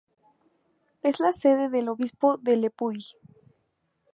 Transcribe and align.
Es 1.03 1.19
la 1.19 1.31
sede 1.31 1.69
del 1.69 1.87
obispo 1.87 2.37
de 2.39 2.57
Le 2.57 2.71
Puy. 2.71 3.03